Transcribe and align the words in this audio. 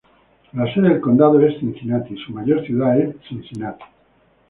La 0.53 0.65
sede 0.73 0.89
del 0.89 0.99
condado 0.99 1.39
es 1.41 1.59
Cincinnati, 1.59 2.15
y 2.15 2.17
su 2.17 2.31
mayor 2.33 2.65
ciudad 2.65 2.99
es 2.99 3.15
Cincinnati. 3.29 3.83